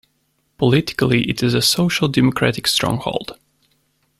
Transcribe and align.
Politically 0.57 1.29
it 1.29 1.43
is 1.43 1.53
a 1.53 1.61
Social 1.61 2.07
Democratic 2.07 2.65
stronghold. 2.65 3.37